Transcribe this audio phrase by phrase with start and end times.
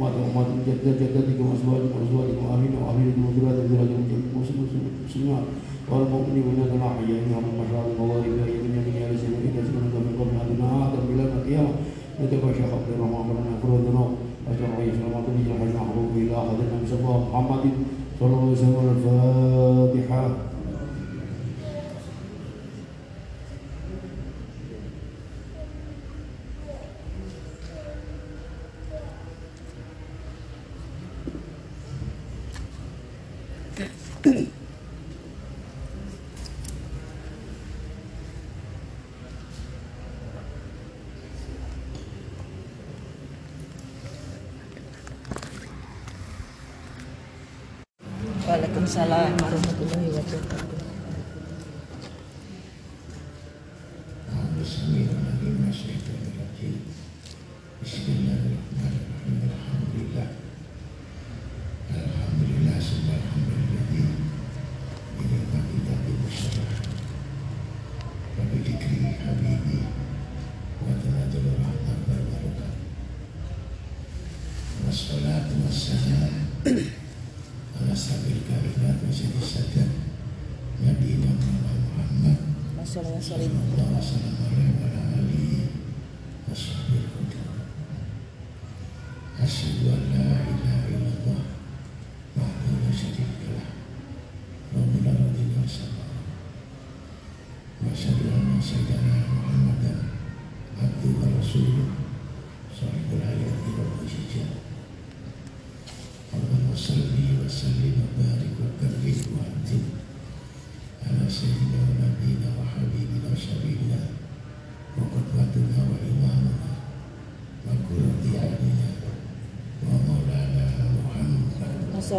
[0.00, 5.44] وأمهات جداتكم وأزواجكم وأزواجكم وأهلينا وأهليكم وذريات ذرياتكم مسلمين مسلمات
[5.90, 10.34] والمؤمنين والمؤمنات الأحياء منهم الأشرار المظالم لا يمين يمين يا رسول إن سنة من قبل
[10.44, 11.72] أدنى آدم إلى القيامة
[12.22, 14.10] نتباشى خبر ما أمرنا كل الذنوب
[14.50, 17.64] أشرع يسر ما تنجي حجنا حبوب إلى أحد من سبا محمد
[18.20, 20.22] صلى الله عليه وسلم الفاتحة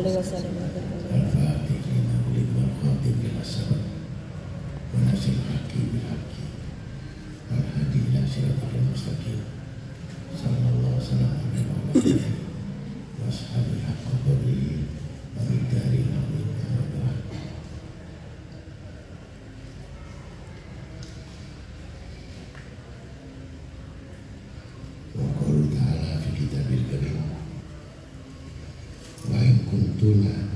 [0.04, 0.51] 那个色
[30.04, 30.51] Amen.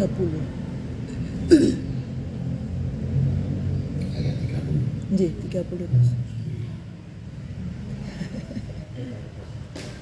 [0.00, 0.08] 30.
[4.16, 6.08] ayat 30 Nggih, 30 Mas.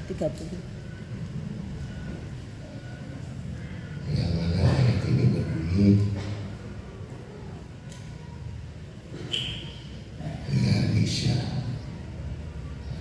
[0.07, 0.55] 30.
[4.09, 5.89] yang mana ayat ini berbunyi
[10.49, 11.37] Ya Nisa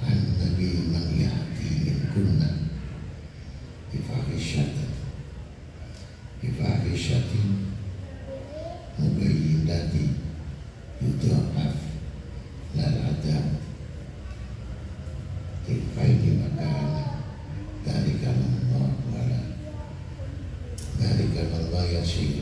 [0.04, 2.50] An Nabi man yahdi min kunna
[3.88, 4.92] Bifahishatin
[6.44, 7.50] Bifahishatin
[9.00, 10.06] Mubayyinati
[11.00, 11.80] Yudha'af
[12.76, 13.48] Lal adab
[15.64, 17.24] Tifaini makana
[17.88, 19.40] Dari kalam Allah wala
[20.98, 22.42] dari karena Allah yasir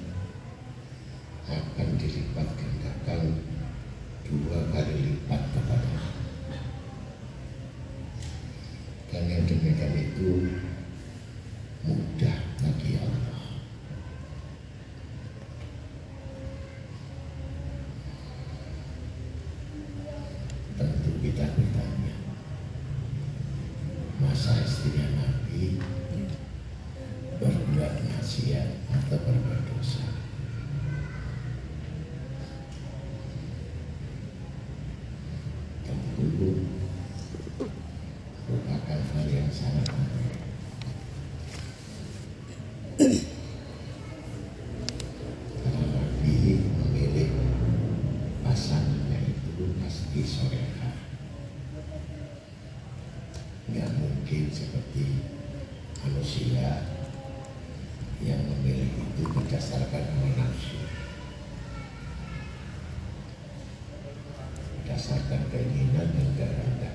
[65.51, 66.91] keinginan negara Anda.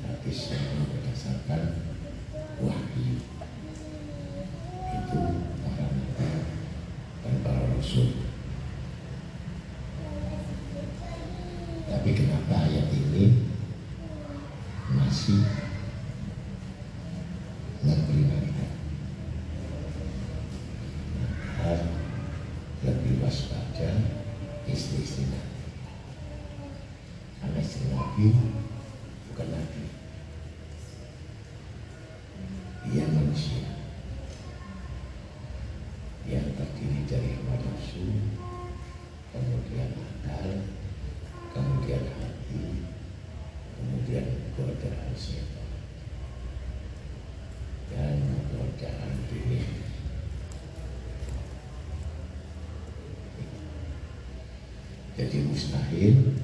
[0.00, 1.85] Tapi saya berdasarkan
[55.56, 56.36] Ismail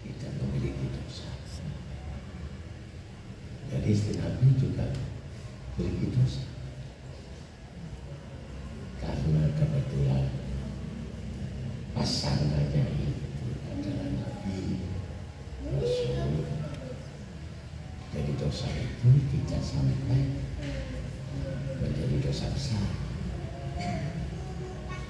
[0.00, 1.28] tidak memiliki dosa.
[3.68, 4.88] Jadi istri Nabi juga
[5.76, 6.40] memiliki dosa.
[8.96, 10.24] Karena kebetulan
[11.92, 14.80] pasangannya itu adalah Nabi
[15.76, 16.48] Rasul.
[18.08, 20.32] Jadi dosa itu tidak sampai
[21.76, 22.88] menjadi dosa besar.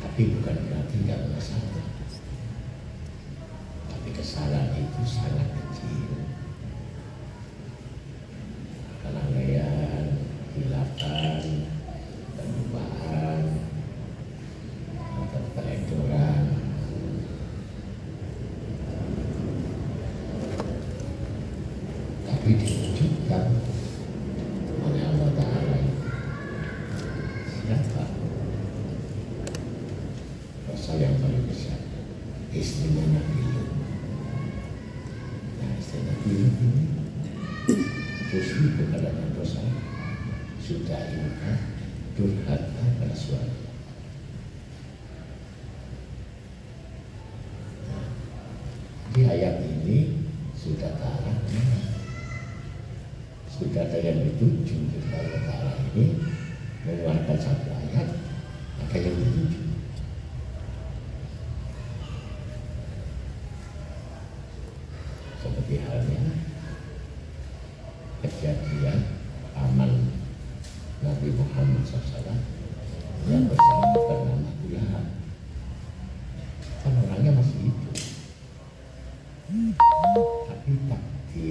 [0.02, 1.73] Tapi bukan berarti tidak bersalah.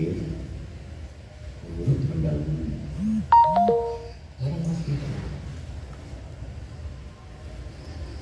[0.03, 0.19] Iya.
[0.19, 0.35] Iya,
[1.79, 2.75] menurut pendahulu
[4.43, 5.07] orang gitu.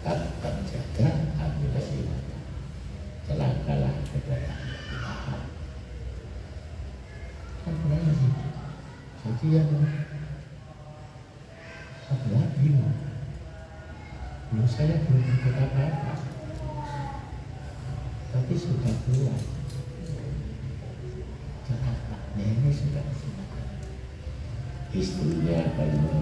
[0.06, 0.20] tak
[3.26, 3.94] celakalah
[7.66, 8.00] kan pernah
[9.26, 9.70] jadi yang
[12.62, 12.90] bilang
[14.70, 15.86] saya belum ikut apa,
[18.36, 19.61] tapi sudah keluar.
[25.01, 26.21] istrinya tadi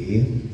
[0.00, 0.49] Yeah.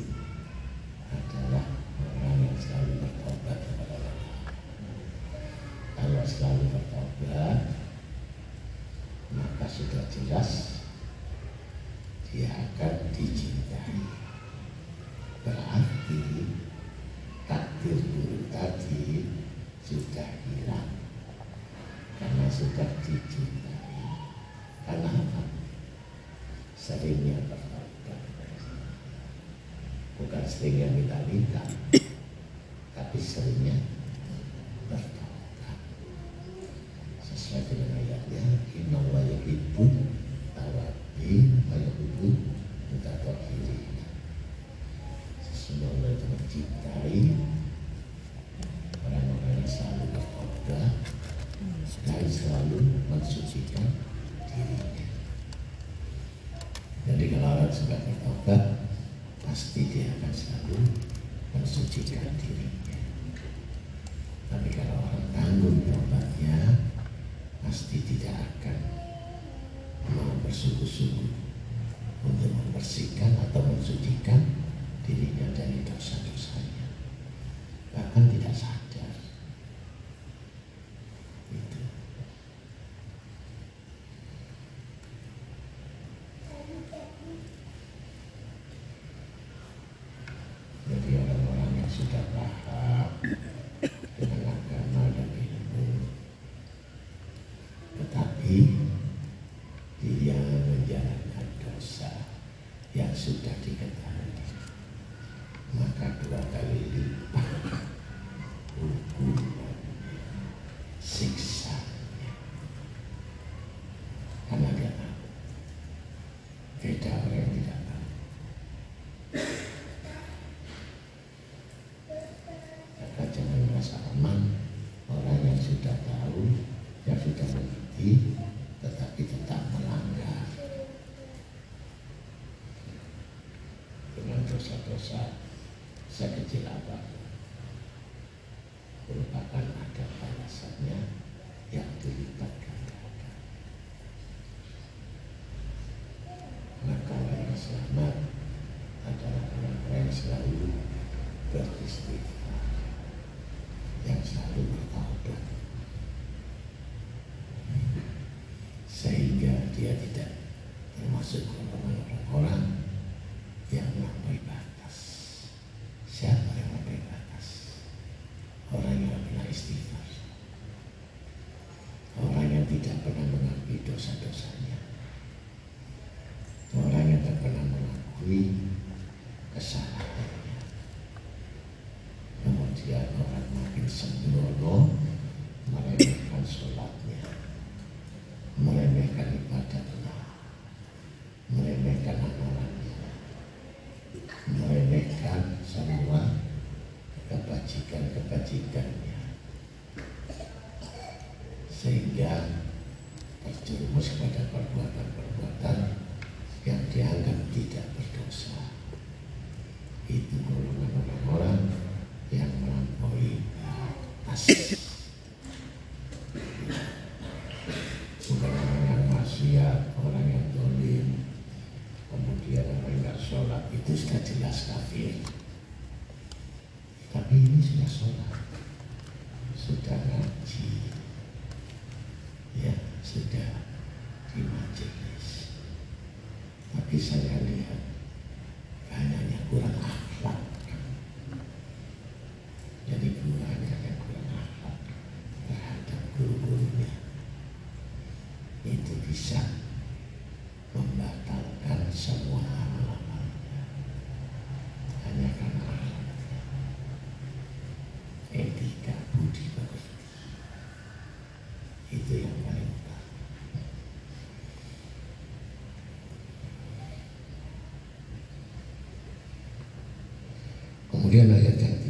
[271.16, 271.80] kemudian ayat yang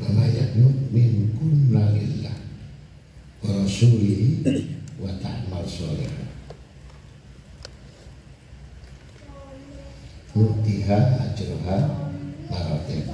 [0.00, 2.40] 31 yu'min kunna lillah
[3.44, 4.40] wa rasulihi
[4.96, 6.08] wa ta'mal sholih
[10.32, 11.78] Mutiha ajruha
[12.48, 13.09] maratib.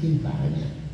[0.00, 0.85] Kinh.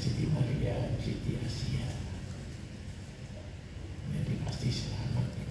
[0.00, 1.84] Siti Maria, Siti Asia.
[4.08, 5.46] Jadi pasti selamat ya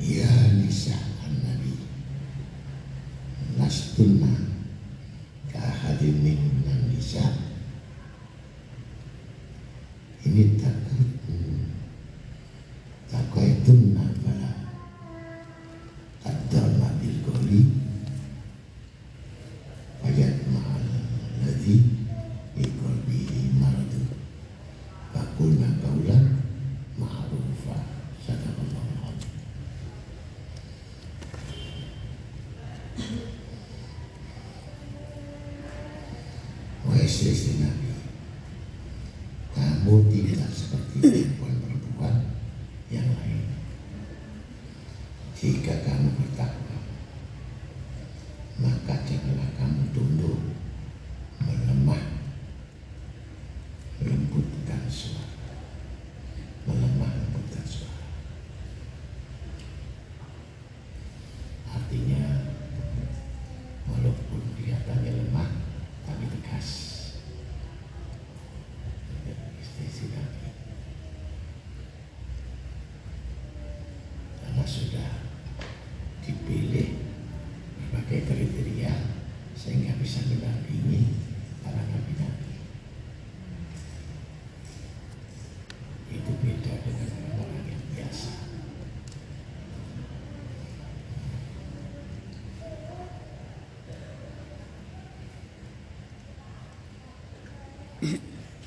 [0.00, 1.80] Ya Nisa An-Nabi
[3.56, 4.49] Nastunah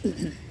[0.04, 0.30] Hmm.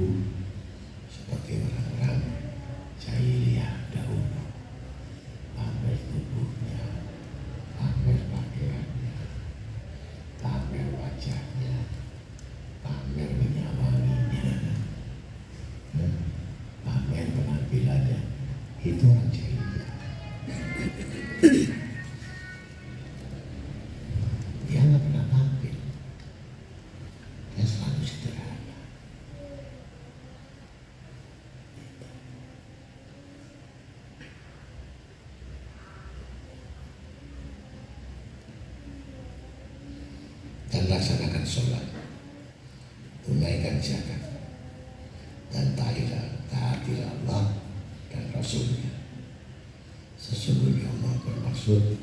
[0.00, 0.39] Amen.
[43.80, 44.20] kerjakan
[45.48, 47.56] dan taatilah taatilah Allah
[48.12, 48.92] dan Rasulnya.
[50.20, 51.96] Sesungguhnya Allah bermaksud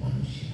[0.00, 0.47] মানুষ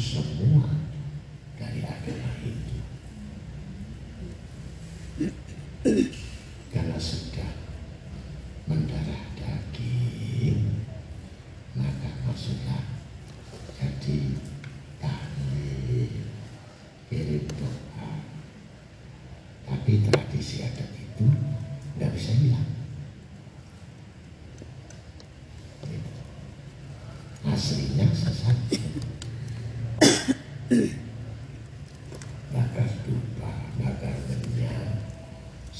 [0.00, 0.22] 什么
[0.56, 0.79] 呀？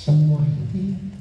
[0.01, 0.41] semua
[0.73, 1.20] ini.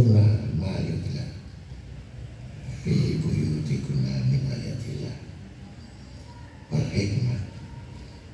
[0.00, 0.24] kunna
[0.56, 0.80] ma
[2.80, 5.16] fi buyuti kunna min ayatillah
[6.72, 6.88] wal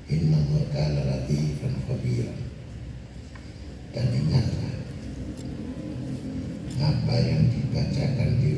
[0.07, 0.39] inna
[1.11, 2.39] latifan khabiran
[3.91, 4.75] dan ingatlah
[6.87, 8.56] apa yang dibacakan di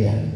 [0.00, 0.29] banyak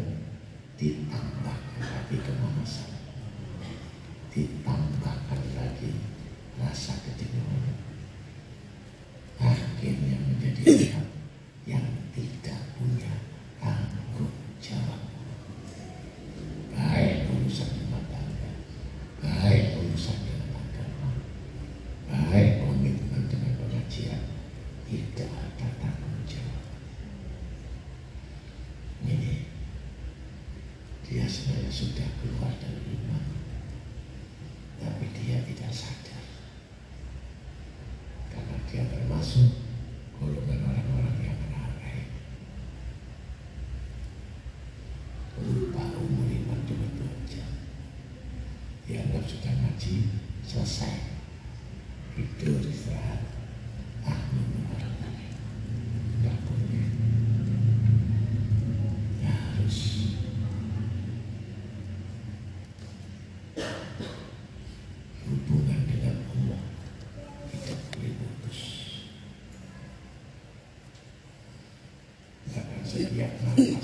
[73.15, 73.81] Amen.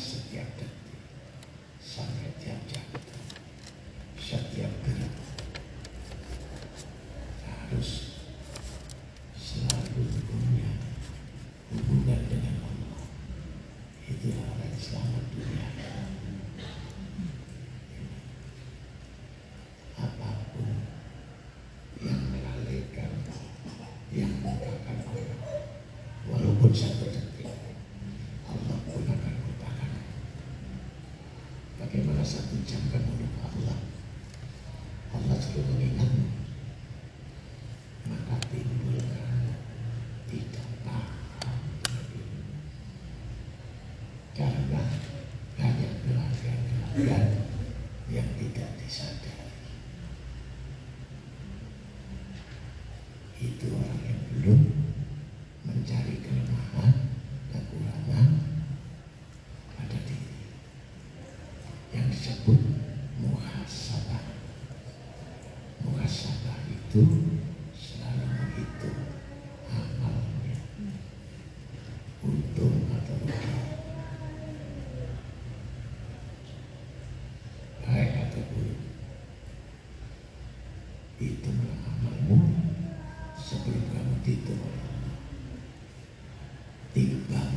[87.10, 87.49] vida.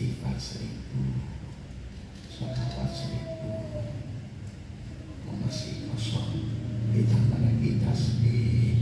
[0.00, 0.64] Istighfar 1000,
[2.32, 3.20] sholawat 1000,
[5.28, 6.40] Oh, masih kosong,
[6.96, 8.79] ditambah lagi tasbih,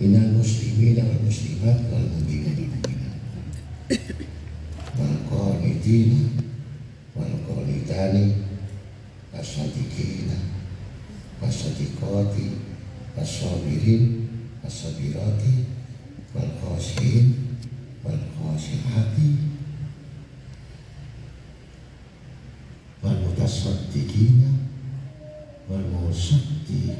[0.00, 3.20] Inal muslimin wal muslimat wal mu'minin wal mu'minat.
[4.96, 6.40] Wal qanitina
[7.12, 8.48] wal qanitani
[9.28, 10.40] was sadiqina
[11.36, 12.48] was sadiqati
[13.12, 14.24] was sabirin
[14.64, 15.68] was sabirati
[16.32, 17.60] wal khashin
[18.00, 19.28] wal khashihati
[23.04, 24.48] wal mutasaddiqina
[25.68, 26.90] wal musaddiqati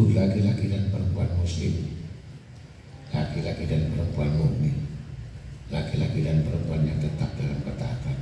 [0.00, 1.92] Sungguh laki-laki dan perempuan muslim.
[3.12, 4.88] Laki-laki dan perempuan mukmin,
[5.68, 8.16] laki-laki dan perempuan yang tetap dalam ketaatan,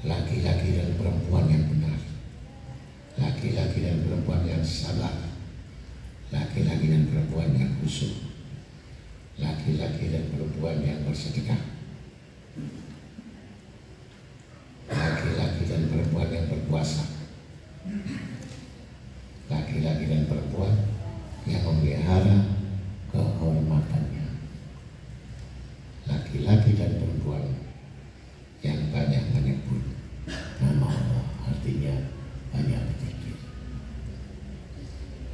[0.00, 2.00] laki-laki dan perempuan yang benar,
[3.20, 5.12] laki-laki dan perempuan yang sabar,
[6.32, 8.32] laki-laki dan perempuan yang khusyuk,
[9.36, 11.60] laki-laki dan perempuan yang bersedekah,
[14.88, 17.04] laki-laki dan perempuan yang berpuasa,
[19.50, 20.70] laki-laki dan perempuan
[21.42, 22.46] yang memelihara
[23.10, 24.26] kehormatannya.
[26.06, 27.58] Laki-laki dan perempuan
[28.62, 29.82] yang banyak menyebut
[30.62, 32.14] nama Allah artinya
[32.54, 33.34] banyak berzikir.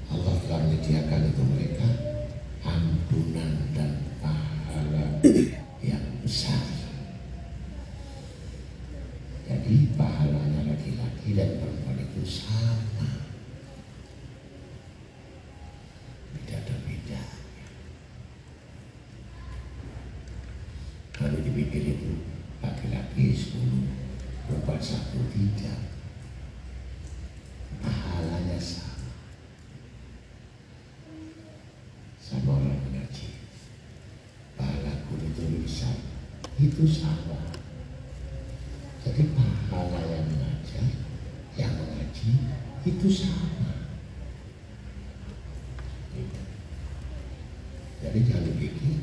[0.08, 1.88] Allah telah menyediakan untuk mereka
[2.64, 5.20] ampunan dan pahala
[5.84, 6.64] yang besar.
[9.44, 13.28] Jadi pahalanya laki-laki dan perempuan itu sama.
[16.46, 17.22] Tidak ada beda.
[21.10, 22.22] Kalau dipikir itu
[22.62, 25.90] laki-laki 10, perempuan satu tidak.
[27.82, 29.10] Pahalanya sama.
[32.22, 33.42] Sama orang mengaji.
[34.54, 35.98] Pahala guru itu lebih besar.
[36.66, 37.38] Itu sama.
[39.06, 40.82] Jadi pahala yang mengajar,
[41.54, 42.30] yang mengaji
[42.82, 43.86] itu sama.
[46.10, 46.42] Gitu.
[48.02, 48.98] Jadi jangan pikir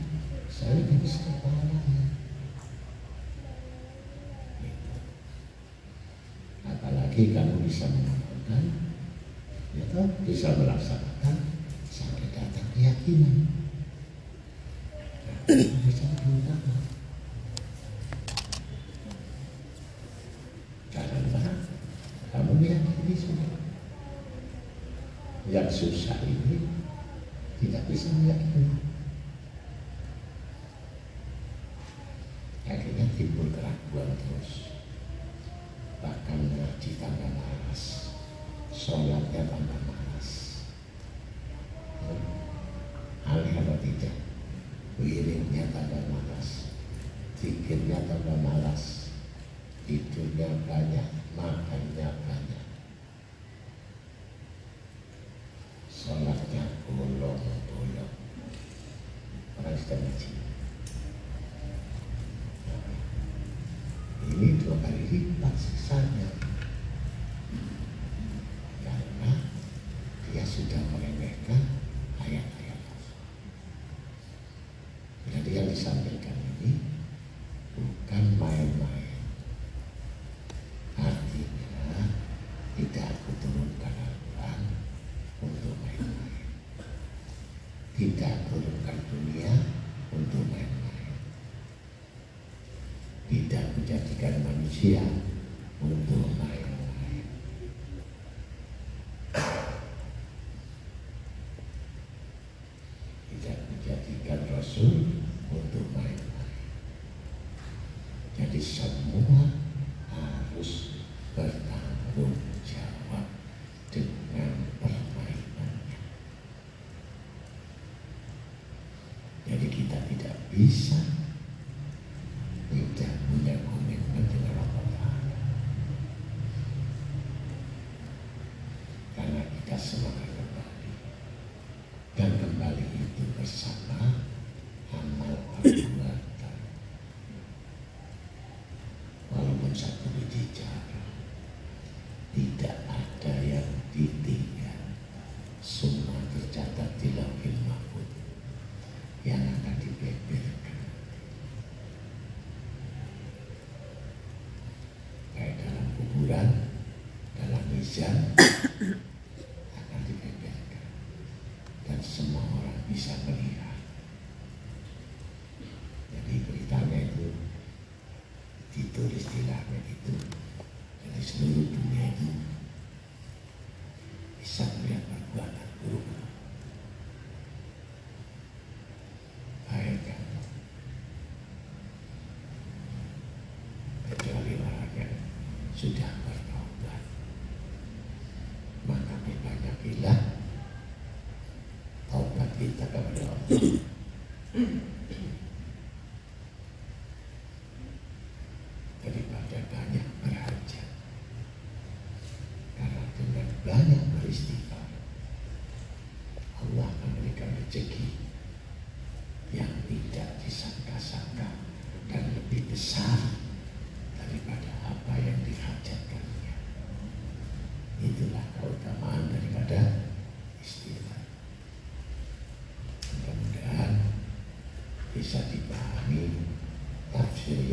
[0.52, 2.04] saya lebih besar pahalanya.
[4.60, 4.94] Gitu.
[6.68, 8.64] Apalagi kamu bisa mengamalkan,
[9.72, 11.36] ya bisa melaksanakan
[11.88, 13.43] sampai datang keyakinan.
[48.24, 49.12] pada malas
[49.84, 52.53] tidurnya banyak makannya banyak.
[94.84, 95.23] here.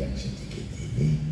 [0.01, 1.30] reaction to KTV.